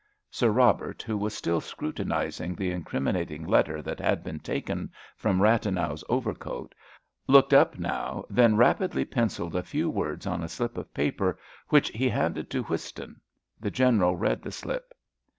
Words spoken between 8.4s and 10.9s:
rapidly pencilled a few words on a slip